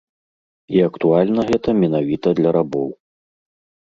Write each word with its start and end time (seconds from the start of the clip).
І 0.77 0.79
актуальна 0.85 1.41
гэта 1.49 1.69
менавіта 1.81 2.27
для 2.39 2.49
рабоў. 2.57 2.89